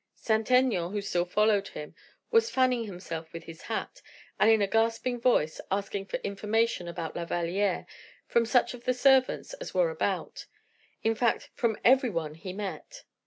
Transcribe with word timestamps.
Saint 0.15 0.49
Aignan, 0.49 0.93
who 0.93 0.99
still 0.99 1.25
followed 1.25 1.67
him, 1.67 1.93
was 2.31 2.49
fanning 2.49 2.85
himself 2.85 3.31
with 3.31 3.43
his 3.43 3.61
hat, 3.61 4.01
and 4.39 4.49
in 4.49 4.59
a 4.59 4.65
gasping 4.65 5.21
voice, 5.21 5.61
asking 5.69 6.07
for 6.07 6.17
information 6.21 6.87
about 6.87 7.15
La 7.15 7.23
Valliere 7.23 7.85
from 8.25 8.43
such 8.43 8.73
of 8.73 8.85
the 8.85 8.95
servants 8.95 9.53
as 9.53 9.75
were 9.75 9.91
about, 9.91 10.47
in 11.03 11.13
fact 11.13 11.51
from 11.53 11.77
every 11.85 12.09
one 12.09 12.33
he 12.33 12.51
met. 12.51 13.03